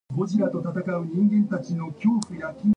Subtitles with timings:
[0.11, 2.67] Clary spent years touring Canada and the United States, speaking about the Holocaust.